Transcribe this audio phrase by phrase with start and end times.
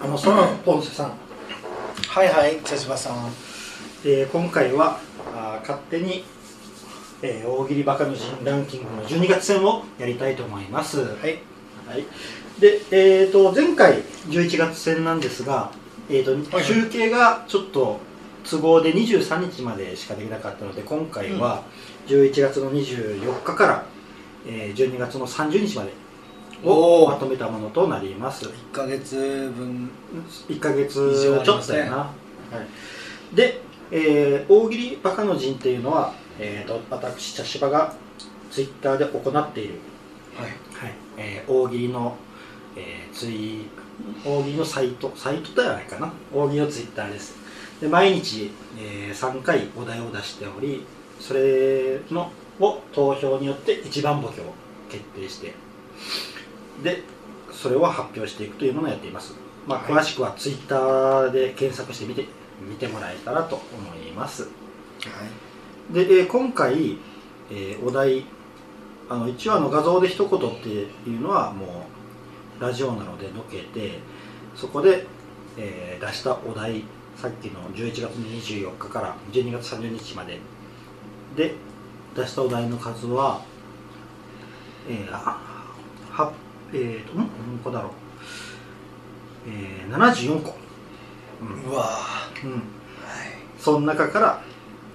[0.00, 1.12] あのそのポンセさん、
[2.08, 3.16] はいはい茶芝さん。
[4.04, 5.00] えー今回は
[5.34, 6.24] あー勝手に、
[7.22, 11.00] えー大喜利バカの人ランキングの12月戦をやりたいと思います。
[11.00, 11.40] はい。
[11.86, 12.04] はい。
[12.60, 15.72] で、えー、と前回11月戦なんですが、
[16.08, 17.98] えーとはい集計がちょっと
[18.48, 21.64] 都合で23日までしかできなかったので今回は
[22.06, 23.84] 11月の24日から、
[24.46, 25.92] えー12月の30日まで
[26.64, 28.46] をまとめたものとなります。
[28.46, 29.90] 1か月分
[30.48, 32.12] 1ヶ月ちょっとやな、は
[33.32, 37.94] い、で、えー大喜利バカの陣っていうのは、えー、と私茶芝が
[38.50, 39.74] ツイッターで行っている、
[40.36, 40.46] はい。
[40.46, 40.94] はい。
[41.16, 42.16] えー大喜利の、
[42.76, 43.66] えーツイ
[44.24, 46.12] 大喜利のサイトサイトではないかな。
[46.34, 47.36] 大喜利のツイッターです。
[47.80, 50.84] で毎日、え3回お題を出しており
[51.20, 54.52] それのを投票によって一番ボケを
[54.88, 55.54] 決定して
[56.82, 57.02] で
[57.52, 59.34] それを発表していくというものをやっています、
[59.66, 60.02] まあ、はい。
[60.02, 62.26] 詳しくはツイッターで検索してみて
[62.60, 64.48] 見てもらえたらと思います。
[65.90, 66.98] で、えー今回、
[67.50, 68.24] えーお題
[69.10, 71.86] あの一応あの画像で一言っていうのはも
[72.60, 74.00] うラジオなのでどけて
[74.54, 75.06] そこで、
[75.56, 76.84] えー出したお題
[77.16, 80.38] さっきの11月24日から12月30日まで
[81.36, 81.54] で
[82.14, 83.42] 出したお題の数は
[84.88, 85.38] えー、
[86.72, 87.18] えーとん？
[87.18, 87.26] 何
[87.64, 87.92] 個だろう？
[89.48, 90.56] えー、74個、
[91.40, 91.70] うん。
[91.70, 91.88] うわ
[92.44, 92.62] うん、ーはい。
[93.58, 94.42] その中から、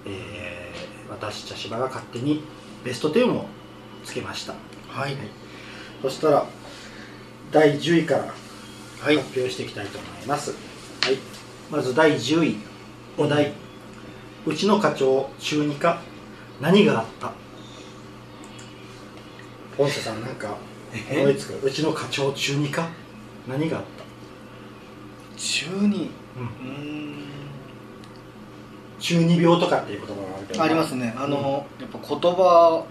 [0.05, 0.53] えー
[1.09, 2.43] 私茶芝が勝手に
[2.83, 3.45] ベスト10を
[4.03, 4.53] つけました。
[4.89, 5.15] はい。
[6.01, 6.45] そしたら
[7.51, 8.21] 第10位から
[9.01, 9.17] はい。
[9.17, 11.17] 発表していきたいと思います、はい。
[11.71, 12.57] まず第10位
[13.17, 13.53] お題
[14.45, 16.01] 「うちの課長中二課
[16.59, 17.31] 何があった?」
[19.77, 20.55] ポンセさんなんか
[21.11, 21.65] 思いつく。
[21.65, 22.87] うちの課長中二課
[23.47, 24.03] 何があった？
[25.37, 26.11] 中二？
[26.37, 27.23] うん。
[28.99, 30.63] 中二病とかっていう言葉があるけど。
[30.63, 31.13] ありますね。
[31.17, 32.85] あの、やっぱ言葉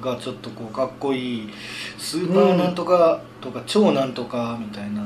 [0.00, 1.50] がちょっとこうかっこいい。
[1.98, 5.02] スーパーなんとかとか超なんとかみたいな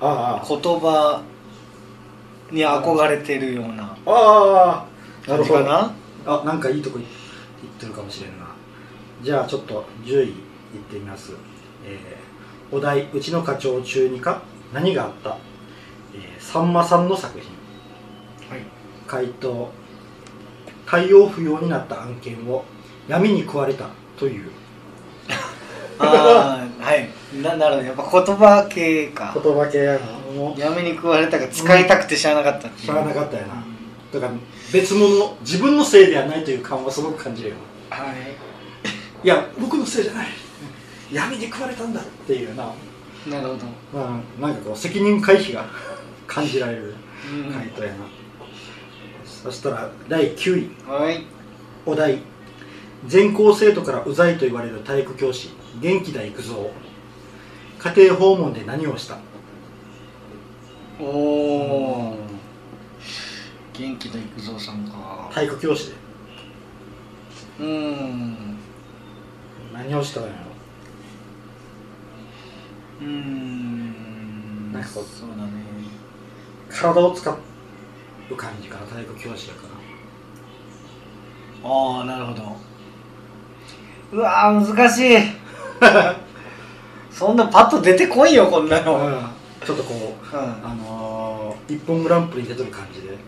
[0.00, 0.46] ああ。
[0.48, 1.22] 言葉
[2.50, 4.86] に憧れてるようなあ
[5.26, 5.30] あ。
[5.30, 5.36] な？
[5.36, 5.64] 感るほど。
[5.64, 5.94] な
[6.26, 7.08] あなんかいいとこ言っ
[7.74, 8.46] てるかもしれんな。
[9.22, 10.34] じゃあちょっと10位いっ
[10.90, 11.32] てみます、
[11.86, 12.20] えー
[12.76, 14.40] お題「うちの課長中二課
[14.72, 15.36] 何があった?」
[16.14, 17.48] えーさんまさんの作品。
[18.50, 18.64] はい。
[19.06, 19.70] 回答
[20.86, 22.64] 「対応不要になった案件を
[23.08, 23.86] 闇に食われた」
[24.18, 24.50] という。
[25.98, 27.08] ああはい。
[27.42, 27.86] ななるほど。
[27.86, 29.32] やっぱ言葉系か。
[29.34, 30.00] 言葉系やな。
[30.56, 32.68] 闇に食われたが使いたくて知らなかった。
[32.70, 33.54] 知らなかったよな。
[34.12, 34.32] だから
[34.72, 37.54] 別物自分のせいではないという感はすごく感じるよ。
[37.90, 39.26] はい。
[39.26, 40.28] いや僕のせいじゃない
[41.12, 42.72] 闇に食われたんだっていうな。
[43.28, 45.66] なるほど、まあ、なんかこう責任回避が
[46.26, 46.94] 感じられる
[47.30, 47.52] うん。
[47.52, 47.96] 回答やな、
[49.26, 50.70] そしたら第9位。
[50.90, 51.24] はい。
[51.84, 52.18] お題。
[53.06, 55.50] 全校生徒からうざいと言われる体育教師。
[55.80, 56.70] 元気だ行くぞ。
[57.78, 59.16] 家庭訪問で何をした？
[61.00, 62.16] おお
[63.72, 65.30] 元気な育三さんか。
[65.32, 65.94] 体育教師で。
[67.60, 68.56] うーん。
[69.72, 70.49] 何をしたんやろ？
[73.00, 74.72] うーん。
[74.72, 75.04] なんかそう
[75.36, 75.52] だね。
[76.68, 77.30] 体を使
[78.30, 79.62] う感じかな体育教師やか
[81.62, 82.56] ああなるほど。
[84.12, 85.18] うわー難しい。
[87.10, 89.30] そんなパッと出てこいよこんなの、うん、ら、
[89.64, 93.18] ちょっとこういあのー、一本グランプリに出てる感じで。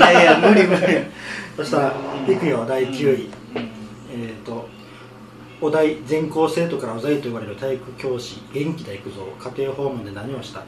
[0.00, 0.80] やいや無理無理。
[1.56, 1.94] そしたら
[2.28, 3.70] いくよ第9位、うん。
[4.10, 4.68] えー、と
[5.64, 9.26] お題全校生徒からうざいと言われる体育教師元気だ行くぞ
[9.56, 10.62] 家庭訪問で何をした、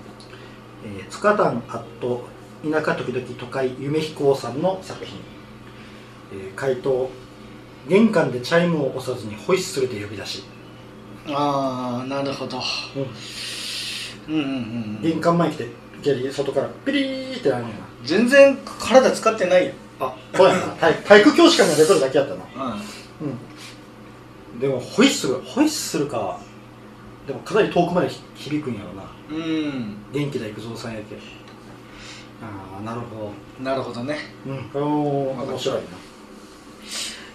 [0.86, 2.24] えー、塚丹アット
[2.64, 5.18] 田舎時々都会夢飛行さんの作品、
[6.32, 7.10] えー回答
[7.88, 10.42] 玄関でチャイムを押さずにホイッスルで呼び出し、
[11.28, 12.58] ああなるほど。
[14.28, 14.34] うん。
[14.34, 14.42] うんう
[14.98, 15.68] ん玄関前来てい
[16.02, 19.66] きなり外からピリーってなるんや全然体使ってない。
[19.66, 20.60] よなあそうやな。
[20.80, 22.44] 体体育教師感が出とるだけやったな。
[23.20, 23.28] うん。
[23.28, 23.38] うん
[24.60, 26.38] でもホイッスルホイッスルか。
[27.26, 29.02] でもかなり遠くまでひ響くんやろな。
[29.30, 29.96] うん。
[30.12, 31.16] 元気だ育三さんやけ。
[32.42, 33.32] ああなるほ
[33.62, 34.18] なるほどね。
[34.46, 35.82] どうんこれも面白いな。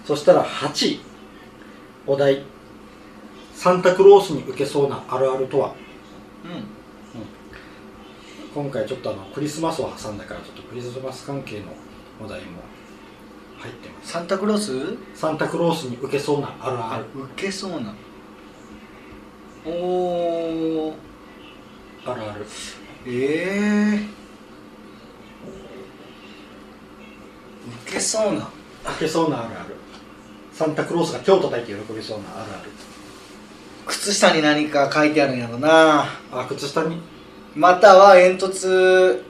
[0.06, 1.00] そしたら8位
[2.08, 2.44] お題。
[3.54, 5.76] サンタクロースに受けそうなあるあるとは。
[6.44, 6.82] うん。
[8.54, 11.68] 今回ちょっとあのクリスマスを挟んだからちょっとクリスマス関係の
[12.24, 12.62] お題も
[13.62, 14.98] 入ってますサンタクロース？
[15.14, 17.06] サンタクロースに受けそうなあるあある
[17.36, 17.94] 受けそうな。
[19.66, 20.94] おー。
[22.06, 22.46] あるある。
[23.06, 24.08] ええ
[27.86, 28.50] 受けそうな。
[28.84, 29.76] 開けそうなあるある。
[30.52, 32.72] サンタクロースが手を叩いて喜びそうなあるある。
[33.86, 36.06] 靴下に何か書いてあるんやろな。
[36.32, 36.96] あ靴下に？
[36.96, 37.02] うん
[37.54, 39.24] または煙突。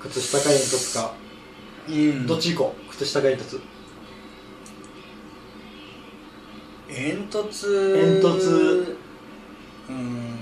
[0.00, 1.12] 靴下か煙突か、
[1.88, 2.26] うん。
[2.26, 2.85] どっち行こう？
[2.96, 3.60] 靴下か煙突。
[6.88, 7.94] 煙突。
[7.94, 8.96] 煙突。
[9.90, 10.36] うん。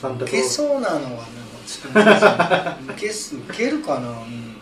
[0.00, 4.56] サンタけそうなのはねちょっと難しい受けす受けるかな、うん、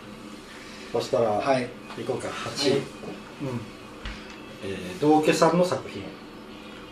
[0.91, 1.69] そしたら、はい。
[1.97, 2.27] 行こうか。
[2.27, 2.79] 8、はい。
[2.79, 2.85] うん。
[4.63, 6.03] えー、道家さんの作品。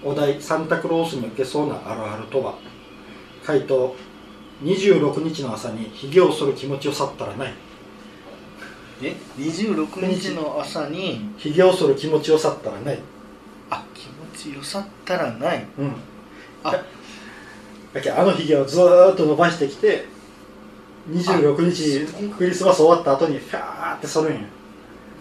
[0.03, 2.55] お題サンタクロースに受けそうなあるあるとは？
[3.43, 3.95] 回答。
[4.63, 7.53] 26日の朝にひげを剃る気持ちを去ったらない
[9.01, 12.99] え26日の朝にひげを剃る気持ちを去ったらない。
[13.69, 15.65] あ気持ちよさったらない。
[15.77, 15.93] うん。
[16.63, 16.71] あ。
[16.71, 20.05] だあのひげをずーっと伸ばしてきて
[21.09, 22.05] 26日
[22.37, 24.39] クリスマス終わった後にフャーって剃るんや。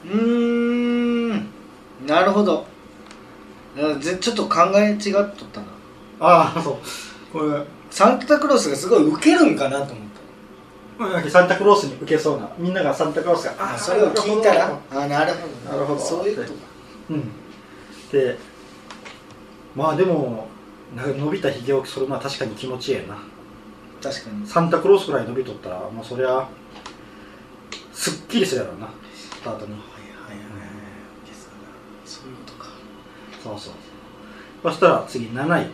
[0.06, 1.46] うーん。
[2.06, 2.66] なるほど。
[3.76, 5.66] あぜちょっと考え違っとったな。
[6.20, 6.76] ああそう。
[7.32, 7.64] これ。
[7.90, 10.03] サンタクロースがすごいウケるんかなと思
[11.28, 14.78] サンタクロースに受けそうなみんながサンタクロースがたーそれを聞いたら？
[14.92, 16.00] あなるほどなるほど。
[16.00, 16.54] そういうことか。
[17.10, 17.32] うん。
[18.12, 18.38] で
[19.74, 20.46] まあでも
[20.94, 23.16] 伸びたひげを剃るのは確かに気持ちいいやな。
[24.00, 24.46] 確かに。
[24.46, 26.48] サンタクロースくらい伸びとったらもうそりゃ
[27.92, 28.88] すっきりするやろうな。
[29.12, 29.72] スタートに。
[29.72, 30.68] はいはいはい
[32.04, 32.68] そういうことか。
[33.42, 33.72] そうそう。
[34.62, 35.70] そしたら次7位、うんうんうん。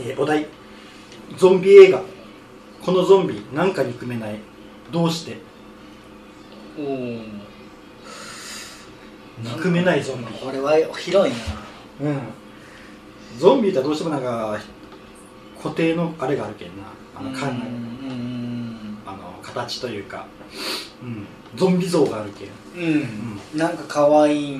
[0.00, 0.48] えーお題。
[1.36, 2.02] ゾンビ映画
[2.84, 4.38] このゾンビなんか憎めない。
[4.90, 5.38] どうして？
[6.78, 7.42] うんうん
[9.42, 10.32] 憎めないゾンビ。
[10.32, 12.08] これは広いな。
[12.08, 12.20] うん。
[13.38, 14.58] ゾンビってどうしてもなんか
[15.62, 16.84] 固定のあれがあるけんな。
[17.16, 20.26] あのうんかんうんあの形というか、
[21.02, 21.26] うん、
[21.56, 22.48] ゾンビ像があるけん、
[22.84, 22.92] うん、
[23.52, 24.58] うん、なんか可愛い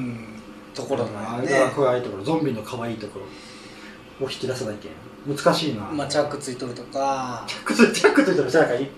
[0.74, 2.24] ところだよあれがね可愛いところ。
[2.24, 3.20] ゾンビの可愛いとこ
[4.20, 4.92] ろを引き出さないけん
[5.26, 7.44] 難しいな、まあチャックついとるとか。
[7.46, 8.90] チャックつチャックついてる背中に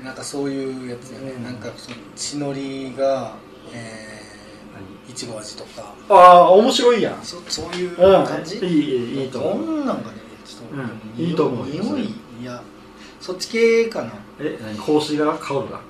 [0.00, 0.04] うん。
[0.04, 1.42] なんかそういうやつよね、うん。
[1.44, 3.34] なんかその血のりが
[3.72, 4.22] え
[5.08, 5.94] いちご味とか。
[6.08, 7.22] ああ面白いやん。
[7.22, 8.24] そそういううん。
[8.24, 9.82] 感じ、いいいいいいとど思う。
[9.82, 11.24] んなんかねちょっと、うん。
[11.26, 12.62] いいと思う匂いいや
[13.20, 14.76] そっち系かな、え何？
[14.78, 15.80] 香水が香るが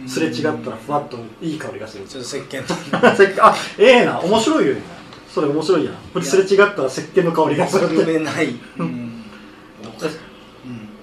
[0.00, 0.08] うん。
[0.08, 2.04] すれ違ったらふわっといい香りがする。
[2.04, 2.74] ちょっと石鹸と
[3.46, 4.20] あええな。
[4.20, 4.74] 面白いよ
[5.34, 5.94] それ面白いやん。
[6.12, 9.24] これすれ違ったら石鹸の香りがするっめない、 うん。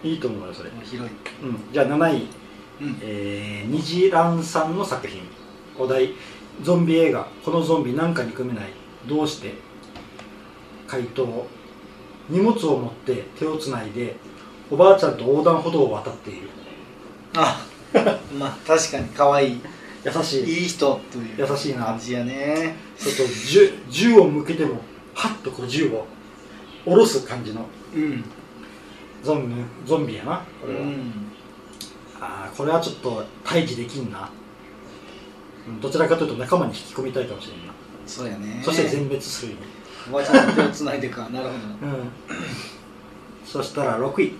[0.03, 2.27] いいと思うよそれ、うん、広い、うん、じゃあ7位。
[2.79, 5.21] うん、えー、ニジランさんの作品。
[5.77, 6.13] お題。
[6.63, 7.27] ゾンビ映画。
[7.43, 8.69] このゾンビなんか憎めない。
[9.05, 9.53] どうして？
[10.87, 11.47] 回答。
[12.29, 14.15] 荷物を持って手をつないで
[14.71, 16.47] おばあちゃんと横断歩道を渡っている。
[17.35, 17.67] あ
[18.39, 19.61] まあ確かに可愛い。
[20.05, 20.61] 優しい。
[20.61, 21.87] いい人という優しいな。
[21.87, 24.81] 感じやねちょっと銃銃を向けても
[25.13, 26.05] ハッとこう銃を
[26.85, 27.65] 下ろす感じの
[27.95, 28.23] うん。
[29.23, 29.55] ゾンビ
[29.85, 31.31] ゾンビやなこれは、うん。
[32.19, 34.29] ああこれはちょっと退治できんな。
[35.67, 37.73] うんどちらかというと仲間に引き込みたいかもしれんな、
[38.07, 38.61] そうやね。
[38.63, 39.57] そして全滅するよ。
[40.09, 41.29] おばあちゃんと手をつないでか。
[41.33, 41.87] なるほど。
[41.87, 42.11] うん。
[43.45, 44.33] そしたら6位、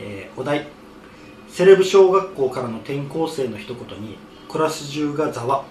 [0.00, 0.66] えーお題。
[1.48, 4.18] セレブ小学校からの転校生の一言に
[4.48, 5.64] クラス中がざわ。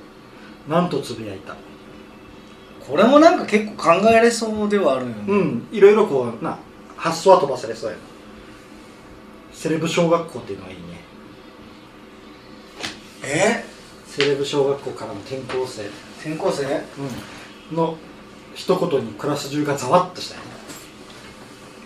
[0.70, 1.56] なんとつぶやいた
[2.88, 5.24] これもなんか結構考えれそうではあるよね。
[5.28, 5.68] うん。
[5.72, 6.58] いろいろこうな
[6.98, 8.04] 発想は飛ばされそうやな。
[9.54, 10.84] セレブ小学校っていうのがいいね。
[13.24, 13.64] え？
[14.06, 15.84] セレブ小学校からの転校生、
[16.20, 16.66] 転校生？
[17.72, 17.98] うん、の
[18.54, 20.48] 一言にクラス中がざわっとしたよね。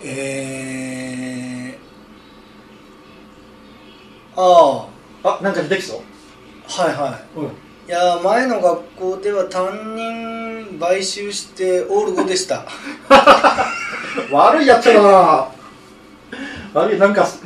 [0.02, 4.88] えー、あ
[5.24, 6.00] あなんか出てきそう。
[6.80, 7.38] あはいはい。
[7.38, 12.66] うんいや前の学校では担任買収してオール5でした。
[14.30, 15.48] 悪いやつやな。
[16.74, 17.42] 悪いなんかす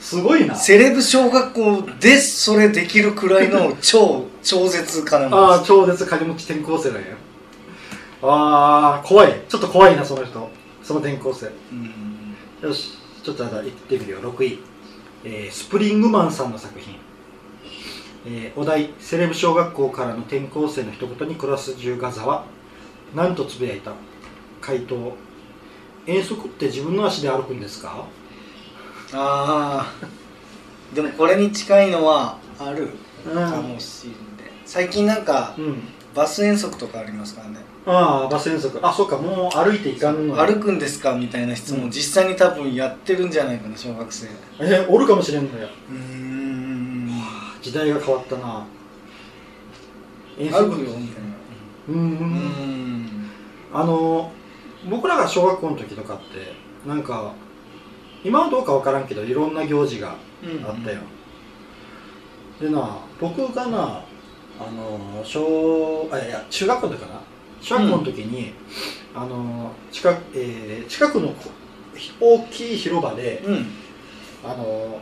[0.00, 0.54] すごいな。
[0.54, 7.08] セレブ小学校でそれできるくらいの超超絶金持ああ超絶金持ち転校生なんや
[8.22, 9.42] ああ怖い。
[9.50, 10.50] ちょっと怖いなその人。
[10.82, 11.50] その転校生。
[11.72, 12.66] うん。
[12.66, 14.18] よしちょっとあ行ってみるよ。
[14.20, 14.58] 6位、
[15.24, 16.96] えースプリングマンさんの作品、
[18.26, 22.44] えーお題セレブ小学校からの転校生の一言にクラス中がざわ
[23.14, 23.92] なんとつぶやいた。
[24.60, 25.16] 回答。
[26.06, 28.06] 遠足って自分の足で歩くんですか？
[29.12, 30.06] ああ
[30.94, 32.90] でもこれに近いのはある
[33.26, 35.82] うんかもしれない、最近なんかうん。
[36.14, 37.56] バス遠足とかありますからね。
[37.86, 38.78] ああバス遠足。
[38.82, 41.14] あそうかもう歩いていかんの歩くんですか？
[41.16, 41.90] みたいな質問、うん。
[41.90, 44.28] 実際に多分やってるんじゃないかな小学生。
[44.60, 46.33] えおるかもしれんのようーん
[47.64, 48.66] 時代が変わったな。
[50.38, 51.30] 遠歩足くよみたいな
[51.88, 53.02] うんううん。
[53.06, 53.30] ん
[53.72, 54.30] あの
[54.90, 56.52] 僕らが小学校の時とかって
[56.86, 57.32] なんか
[58.22, 60.10] 今はどうかわからんけどいろんな行事が
[60.66, 61.00] あったよ、
[62.60, 63.78] でな僕がな
[64.60, 67.20] あの小あいや中学校の時かな。
[67.62, 68.52] 小学校の時に、
[69.14, 71.50] あの近く、えー近くのこ
[72.20, 73.66] 大きい広場でうん。
[74.44, 75.00] あの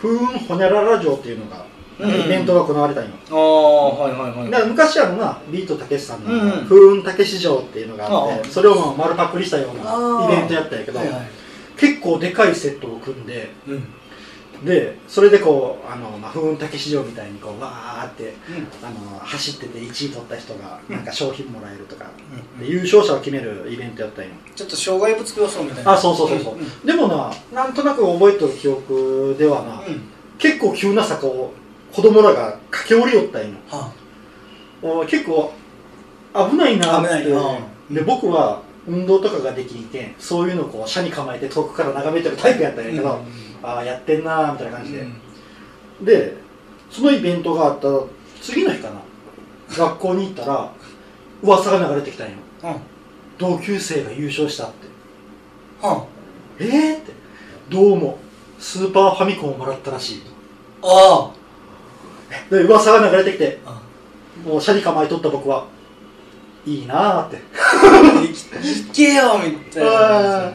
[0.00, 1.66] 風雲ほにゃらら城っていうのが、
[1.98, 2.10] うん。
[2.10, 4.50] イベントが行われたんよ、ああはいはいはい。
[4.50, 6.28] だから昔あのなビートたけしさんの
[6.64, 11.00] 風雲たけし城っていうのがあって、それをまあ丸パクリしたようあなあイベントやったんやけど、
[11.76, 13.84] 結構でかいセットを組んでうん。
[14.64, 18.34] でそれでこうあの、まあ、風雲たけし城みたいにこうわーって
[18.82, 22.06] あの走ってて1位取った人がなんか商品もらえるとか、
[22.58, 25.92] で優勝者を決めるイベントやったんよちょっと障害物競争みたいな。
[25.92, 26.86] あそうそうそうそう、ん。
[26.86, 30.02] でもななんとなく覚えてる記憶ではな、うん。
[30.38, 31.52] 結構急な坂を
[31.96, 33.56] 子供らが駆け下りよったんよ。
[33.70, 33.90] は
[34.82, 35.50] お結構
[36.34, 37.08] 危ないなって。
[37.08, 37.58] 危ないな。
[37.90, 43.18] で僕は運動とかができんけんそういうのをこう車に構えて遠くから眺めてるタイプやったんやけど、
[43.62, 45.06] ああやってんなーみたいな感じで、
[46.02, 46.36] で
[46.90, 47.88] そのイベントがあった
[48.42, 49.00] 次の日かな。
[49.74, 50.70] 学校に行ったら
[51.42, 52.34] 噂が流れてきたんよ。
[52.64, 52.70] うん。
[52.70, 52.76] うん
[53.38, 54.86] 同級生が優勝したって。
[55.80, 56.06] は
[56.58, 57.12] えーって。
[57.68, 58.18] どうも
[58.58, 60.22] スーパーファミコンをもらったらしい
[60.82, 61.30] あ
[62.50, 63.80] で噂が流れてきてあ。
[64.44, 65.66] もう車に構えとった僕は
[66.66, 67.40] いいなーって。
[68.62, 70.54] 行けよみたいなね。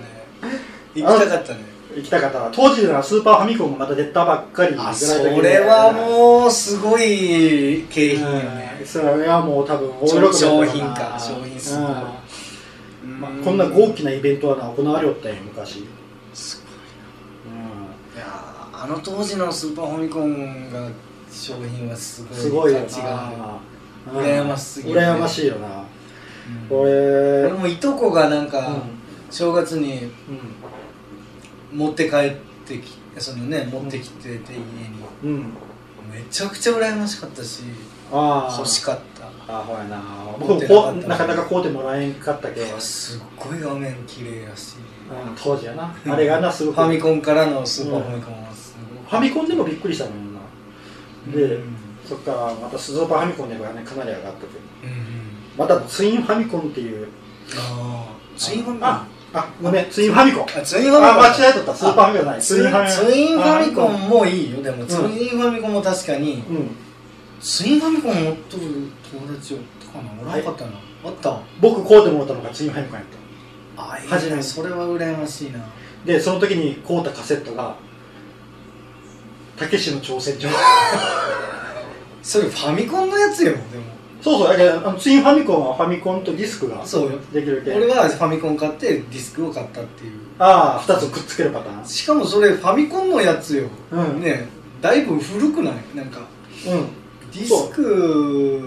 [0.95, 1.71] 行きたかったね。
[1.95, 5.35] 行きたかった当時ならスーパーファミコンがまた出たばっかりぐらいあだけど。
[5.35, 8.35] それはもうすごい景品ようん。
[8.57, 11.83] ねそれはもう多分大喜商品か商品数うん。
[13.19, 15.85] まあ、こんな豪気なイベントはな行われよったんよ昔。
[16.33, 20.88] すごいうんいやーあの当時のスーパーファミコンが
[21.31, 23.38] 商品はすごい価値がある。
[23.38, 25.07] な羨ましすぎるね。
[25.07, 25.67] 羨ましいよな。
[26.69, 26.79] うん。
[26.79, 28.81] 俺俺もいとこがなんうかん。
[29.29, 30.11] 正月に
[31.71, 31.77] うん。
[31.77, 32.35] 持って帰っ
[32.65, 34.65] てきそのね持ってきてて家に。
[35.23, 35.53] うん。
[36.11, 37.63] めちゃくちゃ羨ましかったし
[38.11, 39.21] 欲しかった。
[39.47, 39.97] あほやな。
[41.07, 44.75] なかなかなか買うてもらえんかったけど、うん、すっごい画面綺麗やし。
[45.41, 45.95] 当時やな。
[46.05, 46.75] あれがなすごく。
[46.75, 48.75] ファミコンからのスーパーファミコンはす
[49.11, 49.21] ごい。
[49.21, 50.30] ファミコンでもびっくりしたもん。
[50.30, 50.30] な
[51.27, 51.75] で、うん。
[52.05, 54.97] そっからまたスーパーファミコンでもねかなり上がったけどうんうん。
[55.57, 57.07] またツインファミコンっていう。
[57.55, 58.89] ああツインファミコン。
[58.89, 59.89] ああごめん。
[59.89, 60.43] ツインファミコン。
[60.43, 61.05] あツインファミコン。
[61.05, 61.75] あ間違えとった。
[61.75, 62.41] スーパーファミコンじゃない。
[62.41, 62.57] ツ
[63.15, 64.09] インファミコン。
[64.09, 64.63] もいいよ。
[64.63, 64.87] でもん。
[64.87, 66.75] ツインファミコンも確かにうん。
[67.39, 68.63] ツインファミコン持っとる
[69.11, 70.11] 友達おったかな？
[70.21, 70.71] おらんかったな。
[71.03, 73.05] あった僕買うてもらったのがツインファミコンやっ
[73.77, 73.93] た。
[73.93, 75.59] あいい初めねそれは羨ましいな。
[76.05, 77.75] でその時に買うたカセットが
[79.61, 80.49] たけしの挑戦状。
[82.23, 83.63] それファミコンのやつよでも。
[84.21, 87.17] そうそうだけどあのツインファミコンはファミコンとディスクがそうよ。
[87.33, 87.77] できるけん。
[87.77, 90.11] 俺はファミコン買ってディスクを買ったっていう。
[90.37, 91.85] ああ2つくっつけるパターン。
[91.85, 94.21] しかもそれファミコンのやつよ、うん。
[94.21, 94.47] ね
[94.81, 95.73] だいぶ古くない？
[95.95, 96.19] なんか
[96.67, 96.87] うん。
[97.33, 98.61] ディスク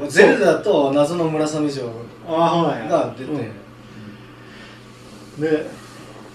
[0.00, 1.86] はゼルダと謎の村雨城
[2.26, 3.30] が出て、
[5.38, 5.42] うん。
[5.42, 5.66] で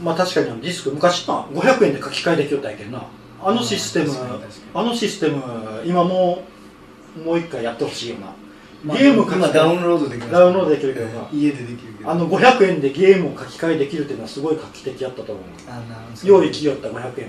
[0.04, 3.04] まあ確かにディスク昔な500円で書き換えできよったんやけどな
[3.42, 4.14] あのシステム
[4.74, 5.42] あのシステム
[5.86, 6.44] 今も
[7.18, 8.28] うもう一回やってほしいよな。
[8.84, 10.32] まあゲーム書き換え今ダウンロードできます。
[10.32, 12.12] ダウンロードできるけどな家でできるけど。
[12.12, 15.44] あの500円でゲームを書き換えできるっていうのはすごい画期的やったと思う。
[15.68, 17.22] あな用意きよった500円持って。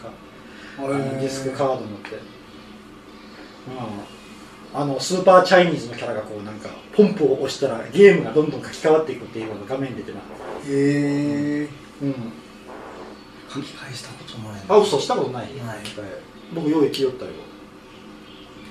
[0.00, 0.10] か
[0.78, 2.16] あのディスクカード持って。
[2.16, 2.20] うん。
[4.74, 10.22] あのスーパーチャイニーズのキャラがこうなんかポンプを押したらゲームがどんどん書き換わっていくっていうのが画面に出てなへ
[10.68, 11.68] え
[12.02, 12.14] うん
[13.56, 15.54] 書き換えしたことないあ嘘したことない？
[15.56, 15.78] ない。
[16.54, 17.30] 僕用意きよったよ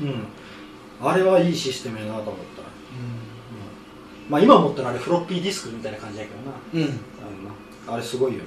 [0.02, 0.28] うん。
[1.08, 2.38] あれはいいシステムやなと思った、うん。
[4.30, 6.58] まあ今思ったらあれフロッピーディスクみたいな感じやけどな。
[6.74, 6.82] うん。
[6.82, 7.00] うん
[7.88, 8.46] ああれすごいよな。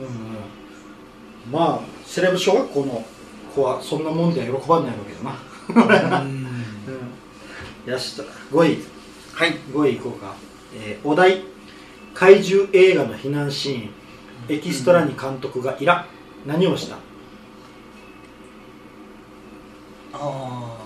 [0.00, 0.12] うんうん。
[1.50, 3.04] まあセレブ小学校の
[3.54, 6.20] 子はそんなもんでは喜ばんないわけどな。
[6.22, 6.28] うん。
[7.86, 7.90] うん。
[7.92, 8.22] よしと。
[8.52, 8.84] 5位
[9.34, 9.54] はい。
[9.72, 10.34] 5位いこうか、
[10.74, 11.42] えーお題。
[12.14, 13.90] 怪獣映画の避難シーン
[14.48, 16.06] エキストラに監督がいら
[16.46, 16.96] 何をした？
[20.14, 20.78] あ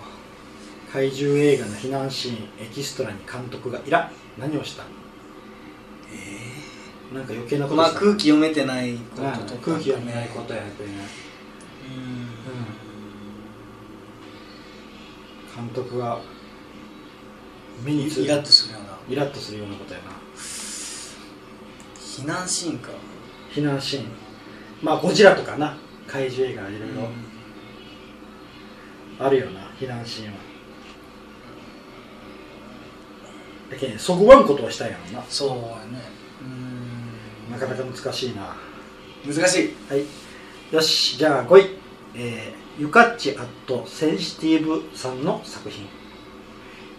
[0.92, 4.82] 怪獣映画の避難シーンエキストラに監督がいら何をした？
[4.82, 4.86] あ
[6.12, 10.70] えなんか余計なえことまあ空気読めてないことうんとか空気読めないことやね。
[15.56, 15.64] うん。
[15.64, 16.18] 監督が
[17.84, 18.98] 目につイラッとするような。
[19.08, 20.06] イラッとするようなことやな。
[21.96, 22.90] 避難シーンか
[23.52, 24.04] 避難シーン。
[24.82, 25.76] まあゴジラとかな。
[26.06, 26.86] 怪獣映画いろいろ。
[29.24, 30.38] あるよな避難シーンは。
[33.70, 35.24] だけどそぐわんことをしたんやろな。
[35.28, 36.02] そうやね。
[36.42, 36.44] う
[37.48, 37.52] ん。
[37.52, 38.56] なかなか難しいな。
[39.26, 39.74] 難しい。
[39.88, 40.04] はい。
[40.74, 41.82] よしじゃあ5位
[42.14, 45.86] えー、ゆかっちアットセンシティブさんの作品、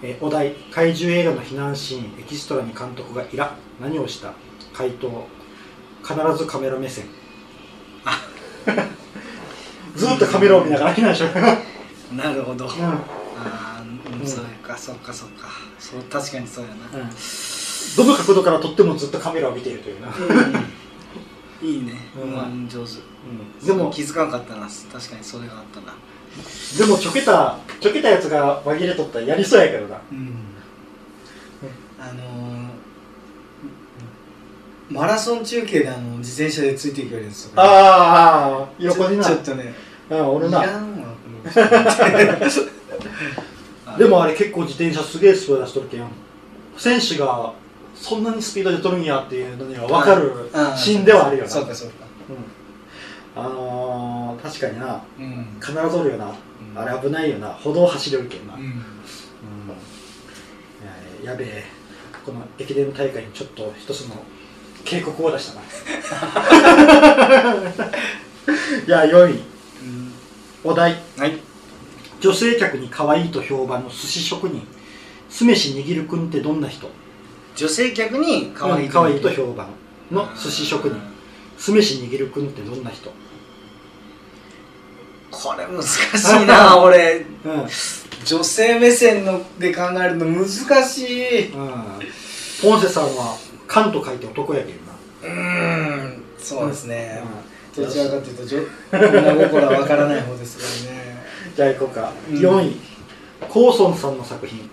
[0.01, 4.33] えーお題怪獣映画の避難シーンエキストラに監督がイラ何をした？
[4.73, 5.27] 回答
[6.03, 7.05] 必ずカメラ目線。
[9.95, 13.03] ずっとカメラを見ながら避難しようなるほど、うあ
[13.79, 14.27] あうん、うん。
[14.27, 15.47] そうかそうかそうか。
[15.79, 17.09] そう確かにそうやな、ん、うん、
[17.97, 20.07] どの角度から撮ってもずっとカメラを見ているというな、
[21.61, 22.65] いいね、ううん。
[22.65, 24.67] ん、上手でも気づかんかったな。
[24.67, 25.93] 確かにそれがあったな。
[26.77, 30.01] でもちょけたちょけたやつが紛れとったらやりそうやけどな。
[30.11, 30.35] うん
[31.99, 37.63] あのー、マラソン中継であの自転車でついていくやつとか。
[37.63, 39.23] ああ横にな。
[39.23, 39.73] ちょっとね。
[40.11, 40.63] あ俺な。
[40.63, 41.07] いらんわ
[41.43, 42.61] この人。
[43.97, 46.07] でもあれ結構自転車すげえスピード出しとるけん。
[46.77, 47.53] 選手が
[47.95, 51.49] そんなにスピードで取るんやっていうのには分かるあシーンではあるよな。
[51.49, 52.05] そうかそうか。
[53.35, 53.43] うん。
[53.43, 55.01] あのー、確かにな。
[55.17, 55.57] うん。
[55.59, 56.35] 必ずおるよな、ん。
[56.75, 57.49] あれ危ないよな。
[57.49, 58.61] 歩道走れるけんな、うん。
[58.61, 58.83] うん。
[61.25, 61.63] やべえ。
[62.25, 64.15] この駅伝大会にちょっと一つの
[64.85, 65.61] 警告を出したな。
[68.85, 69.41] いや4位うん。
[70.63, 70.97] お題。
[71.17, 71.39] はい。
[72.19, 74.65] 女性客に可愛いと評判の寿司職人。
[75.29, 76.89] 酢飯握るくんってどんな人？
[77.55, 79.67] 女性客に可愛い可愛いと評判
[80.11, 81.01] の寿司職人。
[81.57, 83.11] 酢飯握るくんってどんな人？
[85.31, 87.69] これ難しいな俺 うん、うん、
[88.23, 90.47] 女性目線ので考えるの難
[90.87, 91.51] しい。
[92.61, 93.35] ポンセさんは
[93.67, 94.93] 「カン」と書いて男やけんな。
[95.23, 97.23] うーんそうですね、
[97.77, 98.59] うどちらかというと女
[98.91, 101.25] 女心はわからない方ですからね。
[101.55, 102.75] じゃあ行こうか、うん4位。
[103.47, 104.69] コーソンさんの作品。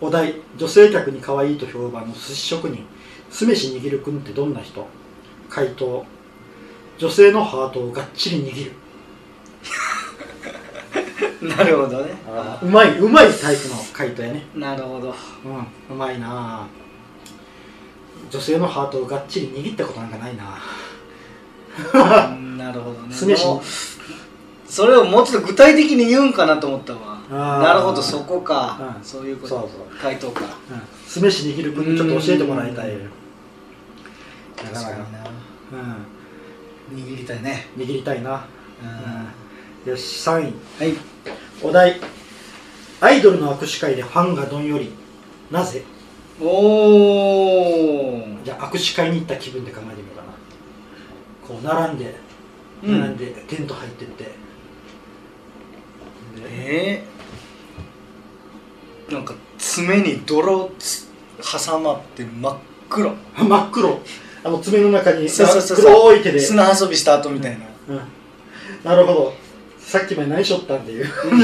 [0.00, 2.84] お題女性客に可愛いと評判の寿司職人。
[3.30, 4.86] 酢飯握るくんってどんな人?
[5.48, 6.04] 回答。
[6.98, 8.72] 女性のハートをがっちり握る。
[11.56, 12.12] なるほどね。
[12.62, 14.46] うまいうまいタイプの回答やね。
[14.54, 15.14] なるほど。
[15.44, 16.66] うんうまいなあ
[18.30, 20.58] 女性のハートをがっちり握ったことなんかないな。
[22.30, 23.14] うんなるほどね。
[23.14, 23.60] 酢飯もう
[24.66, 27.18] それをもうちょっと具体的に言うんかなと思ったわ。
[27.28, 29.04] なるほどそこか、うん。
[29.04, 29.48] そういうこと。
[29.48, 29.98] そうそう。
[30.00, 30.42] 回答か。
[30.42, 30.48] うん。
[31.06, 33.00] 酢飯握るくんにちょっと教えてもらいたいよ。
[34.56, 35.24] 確かにな。
[36.92, 37.66] う握りたいね。
[37.76, 38.44] ん握りたいな、
[38.82, 38.88] うん。
[39.84, 40.52] うん、よし3位。
[40.78, 40.96] はい。
[41.62, 42.00] お題。
[43.00, 44.92] アイドルの握手会でファンがどんより。
[45.50, 45.82] なぜ？
[46.40, 50.32] おおじゃあ握手会に行った気分で考えてみようかな。
[51.46, 52.14] こう並んで
[52.82, 53.00] うん。
[53.00, 54.30] 並んでテント入ってって、で
[56.48, 61.08] えー、なんか爪に泥つ
[61.40, 63.14] 挟まって真っ黒。
[63.36, 64.00] 真っ黒。
[64.42, 68.00] あの爪の中に黒い手で、砂遊びした後みたいな、うん、
[68.82, 69.34] なるほど。
[69.78, 71.04] さっきまで何しょったんっていう。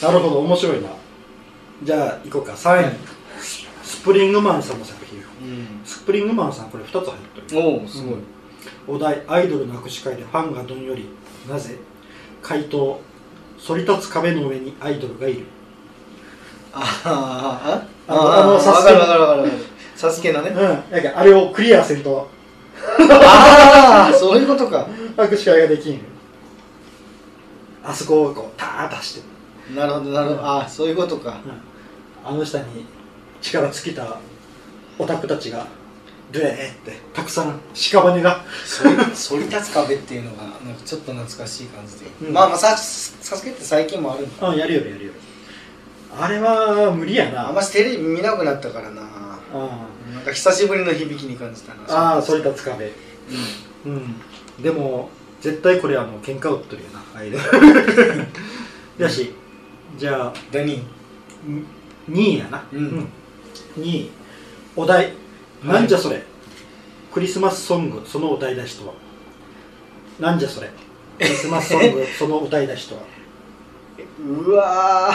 [0.00, 0.38] なるほど。
[0.40, 0.88] 面白いな。
[1.82, 2.52] じゃあ行こうか。
[2.52, 2.92] 3位、はい。
[2.94, 3.17] ス
[4.08, 5.18] プリングマンさんの作品。
[5.18, 5.82] うん。
[5.84, 7.60] スプリングマンさんこれ2つ入ってる。
[7.60, 8.18] おおすごい、
[8.86, 11.10] お題アイドルの握手会でファンがどんより。
[11.46, 11.76] なぜ
[12.40, 12.98] 回答
[13.58, 15.44] 反り立つ壁の上にアイドルがいる。
[16.72, 18.92] ああああのああわあのサスケ。
[18.92, 19.62] かるわかるわかるわかる。
[19.94, 20.50] サスケのね。
[20.50, 20.58] うん。
[21.04, 22.30] やあれをクリアせんと。
[23.10, 24.88] ああそういうことか。
[25.18, 26.00] 握手会ができん。
[27.84, 29.22] あそこをこうターッと走っ
[29.68, 29.78] て。
[29.78, 30.40] なるほどなるほど。
[30.46, 31.40] ああそういうことか。
[32.24, 32.86] あの下に
[33.40, 34.18] 力尽きた
[34.98, 35.66] オタクたちが
[36.32, 38.44] ドゥエーってたくさん屍が
[38.82, 42.34] 反り立つ壁っていうのがなんかちょっと懐かしい感じで、うん。
[42.34, 44.48] まあまあさサスケって最近もあるんだ。
[44.48, 45.12] うんやるよるやるよ。
[45.12, 45.20] る
[46.20, 47.48] あれは無理やな。
[47.48, 49.02] あんましテレビ見なくなったからな。
[49.54, 51.82] うんなんか久しぶりの響きに感じたな。
[51.88, 52.86] ああ反り立つ壁。
[52.86, 52.90] う
[53.86, 54.62] うん。
[54.62, 55.08] でも
[55.40, 58.26] 絶対これあの喧嘩売っとるよなアイドル。
[58.98, 59.32] よし。
[59.96, 60.34] じゃあん。
[60.52, 60.82] 何
[62.08, 62.38] 2位。
[62.38, 62.64] やな。
[62.70, 62.88] うん。
[62.88, 63.06] 2
[63.76, 64.10] 位
[64.76, 65.12] お題。
[65.64, 66.22] なんじゃそれ、
[67.12, 68.94] クリスマスソングその歌い出しとは。
[70.20, 70.70] なんじゃそれ。
[71.18, 73.00] クリスマスソング その歌い出しとは。
[74.24, 75.12] うわ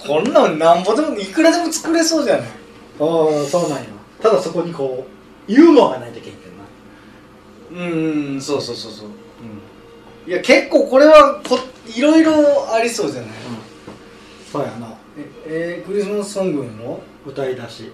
[0.00, 0.06] ー。
[0.06, 2.46] こんなんなんぼでもいくらでも作れそうじゃない。
[2.46, 3.84] ああそうなんや。
[4.20, 5.06] ただそこにこ
[5.48, 7.90] うユーモアがないといけんけんな。
[7.90, 9.08] うんそうそうそうそう。
[10.26, 13.30] いや結構これはこいろいろありそうじゃない。
[14.50, 14.93] そうやな
[15.46, 17.92] えー、クリスマスソングの歌い出し。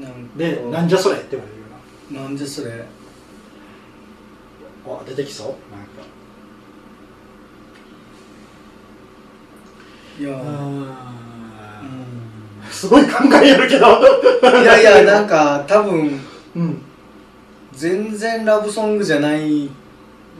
[0.00, 1.66] なんかで「なんじゃそれ」って言われるよ
[2.12, 2.20] うな。
[2.22, 2.84] なんでそれ。
[4.86, 5.46] あ出てきそう？
[5.70, 6.02] なんか。
[10.18, 10.30] いや。
[10.30, 10.40] ー。
[10.40, 10.92] うん。
[12.70, 13.86] すごい考えやるけど。
[14.62, 16.18] いやいやなんか多分
[16.56, 16.82] うん。
[17.72, 19.68] 全然ラブソングじゃない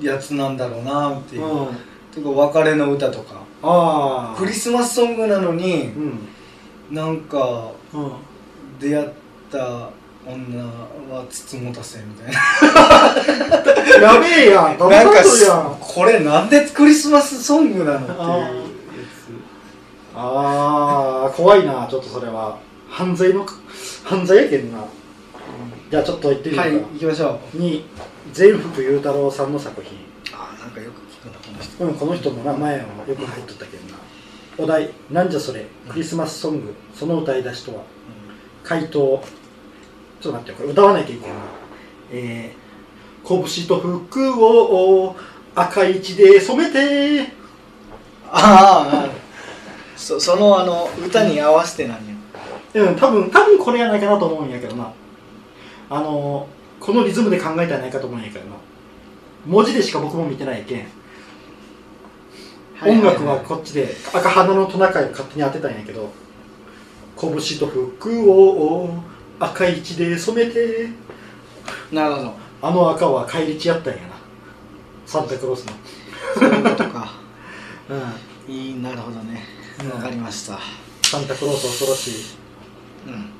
[0.01, 1.77] やつなんだろうなっていう、うん。
[2.15, 3.43] てか別れの歌とか。
[4.37, 6.19] クリスマスソングなのにうん
[6.93, 8.13] なんかうん。
[8.79, 9.09] 出会っ
[9.51, 9.91] た
[10.27, 12.39] 女は筒持たせみたいな。
[14.13, 14.79] やべえやん。
[14.79, 18.51] なんかこれなんでクリスマスソングなのっていうあや
[20.15, 22.59] ああ怖いなちょっとそれは。
[22.89, 23.47] 犯罪の
[24.05, 24.85] 犯罪やけんな。
[25.91, 27.57] じゃあちょっと言ってみようか、つはい行きましょう。
[27.59, 27.87] に
[28.33, 29.99] 全福裕太郎さんの作品。
[30.33, 31.85] あなんかよく聞くなこの人。
[31.85, 33.95] うんこの人の名前もよく入っとったけんな
[34.59, 37.83] お題「なんじゃそれクリスマスソングその歌い出しとは」
[38.63, 39.23] 回答
[40.21, 41.37] ちょっと待ってこれ歌わないといけない。
[41.37, 41.43] な
[42.15, 45.17] えー、拳と服を
[45.55, 47.33] 赤い血で染めて
[48.31, 49.11] ああ
[49.97, 52.13] そそのあの歌に合わせてなんや。
[52.75, 54.93] うん多分多分これやないかなと思うんやけどな。
[55.91, 56.47] あの
[56.81, 58.57] このリズムで考えたんやないかと思うんやけどな。
[59.47, 60.87] 文字でしか僕も見てないけん
[62.87, 66.11] 音楽はこっちで赤花のトナカイを勝手に当てたんやけど
[67.17, 68.91] 拳と服を
[69.39, 70.89] 赤い血で染めて。
[71.93, 72.35] なるほど。
[72.63, 74.09] あの赤は返り血やったんやな。
[75.07, 75.73] サンタクロースの。
[76.39, 77.13] そういうことか。
[78.49, 78.55] うん。
[78.55, 79.45] いいなるほどね。
[79.85, 79.91] うん。
[79.91, 80.59] わかりました。
[81.03, 82.37] サンタクロース恐ろし
[83.07, 83.31] うん。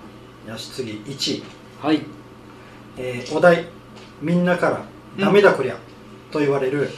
[0.47, 1.43] いよし次1位、
[1.81, 2.03] はい。
[2.97, 3.67] えーお題。
[4.21, 4.85] みんなから
[5.19, 5.77] 「ダメだこりゃ」
[6.31, 6.91] と言われる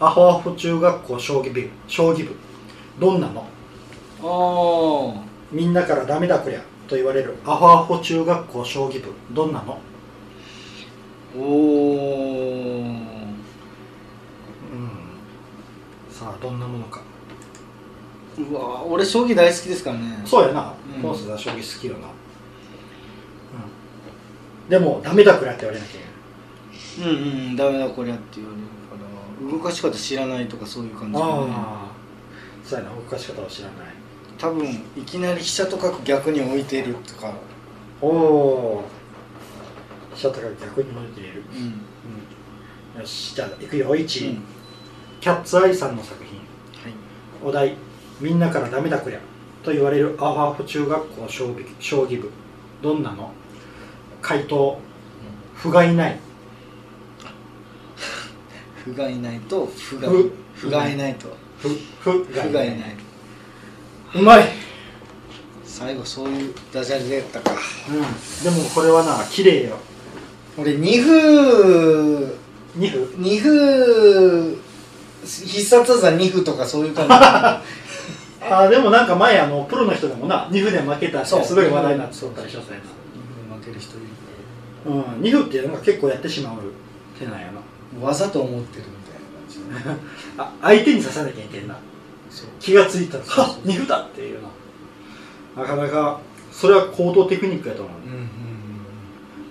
[0.00, 2.34] アホアホ中学校将棋部将棋部。
[2.98, 3.46] どんなの？
[4.22, 5.20] おー。
[5.52, 9.12] みんなからダメだこりゃと言われるアホアホ中学校将棋部。
[9.32, 9.78] どんなの？
[11.36, 11.42] おー。
[12.82, 13.00] うん。
[16.10, 17.02] さあどんなものか。
[18.38, 20.22] うわ俺将棋大好きですからね。
[20.24, 20.72] そうやな。
[20.96, 21.02] うん。
[21.02, 22.10] ポンスは将棋好きよな、う
[24.66, 26.04] ん、でもダメだこりゃって言われなきゃい
[26.96, 27.12] けない。
[27.12, 27.16] うん
[27.50, 27.56] うん。
[27.56, 28.62] ダメだこりゃって言われる
[29.48, 33.76] 動かし方知らないとかそういう感じかねああそうやな動かし方を知らない。
[34.38, 37.32] 多分いきなり飛車と角逆に置いてるとか。
[38.00, 38.84] おお
[40.14, 41.82] 飛車とか逆に向いている、うん。
[42.94, 44.42] うん、よしじゃあ行くよ1位、うん。
[45.20, 46.38] キャッツアイさんの作品。
[46.38, 46.92] はい。
[47.44, 47.76] お題。
[48.20, 49.20] みんなからダメだこりゃ
[49.62, 52.30] と言われるアホアホ中学校将棋将棋部。
[52.82, 53.32] どんなの？
[54.22, 54.78] 回答。
[55.54, 56.18] 不がいない
[58.84, 61.28] 歩がいないと歩がふ歩がいないと。
[61.58, 61.68] ふ
[62.00, 62.96] ふ歩がいない。
[64.14, 64.44] うまい、
[65.64, 67.52] 最後そういうダジャレでやったか。
[67.88, 69.78] うん、でもこれはな綺麗よ。
[70.58, 71.10] 俺二歩
[72.78, 74.58] 2分二歩
[75.24, 77.14] 必殺技二歩とかそういう感じ。
[78.42, 81.44] あーでもなんか前あのプロの人でもな2分で負けたってそう。
[81.44, 82.80] すごい話題になってたりしますね
[83.48, 84.06] 二歩負ける人いる。
[84.86, 85.22] うん。
[85.22, 86.54] 2分っていうのが結構やってしまう
[87.18, 87.60] 手なんやな
[87.98, 89.20] わざと思ってるみたい
[89.74, 90.04] な感じ
[90.38, 91.76] あ相手に刺さなきゃいけんな。
[92.60, 94.02] 気がついたらはっ2分だ。
[94.02, 94.38] っていう
[95.56, 96.20] ななかなか
[96.52, 98.28] それは行動テクニックやと思う、うんうんうん。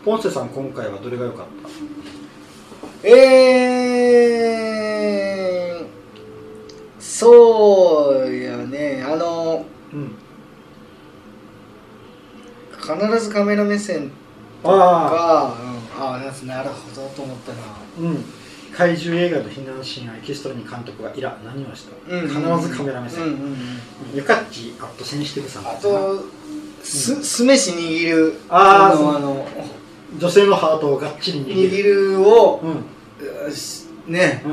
[0.05, 1.45] ポンセさん今回はどれが良かっ
[3.03, 5.85] えー、
[6.99, 9.03] そうやね。
[9.05, 10.15] あのたうん。
[13.09, 14.11] 必ずカメラ目線
[14.63, 17.57] あが、うん、ああなるほどと思ったな。
[17.63, 18.25] あうん。
[18.75, 23.57] 怪獣映画の避難シーンエキストラに監督がいら何をした、うん必ずカメラ目線、うんうんうん。
[24.13, 26.23] ゆかっちあとセンシティブさんあと
[26.83, 28.39] す酢飯握る。
[28.47, 29.47] あーのあの
[30.17, 31.53] 女性のハートをがっちり握る。
[31.55, 34.13] 握るをうん。
[34.13, 34.43] ね。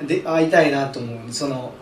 [0.00, 0.06] うん。
[0.06, 1.32] で会いたいなと思う。
[1.32, 1.72] その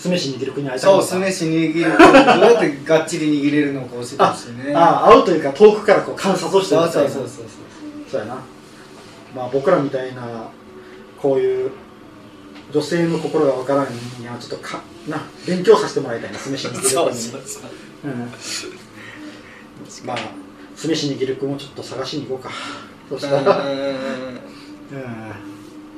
[0.00, 4.74] 酢飯握る国に会いたいそう酢飯握るどうやってがっちり握れるのか教えてほしいね。
[4.74, 7.44] ああ会うというか遠くからこう観察をしてるそうみたいうなそそうそう
[8.10, 8.42] そうやな。
[9.34, 10.48] まあ僕らみたいな
[11.20, 11.70] こういう
[12.72, 17.62] 女性の心がわからない人間はちょっとかな勉強させてもらいたいな酢飯握るそうそうそう
[18.04, 18.20] うん。
[20.06, 20.16] まあ
[20.74, 22.50] 酢飯握る君をちょっと探しに行こうか。
[23.10, 23.70] そしたら。
[23.70, 23.78] うん。
[23.78, 23.96] うん。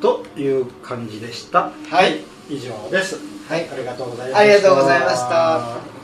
[0.01, 1.71] という感じでした。
[1.89, 3.19] はい以上です。
[3.49, 3.69] はい。
[3.69, 4.39] ありがとうございました。
[4.39, 6.02] ありがとうございました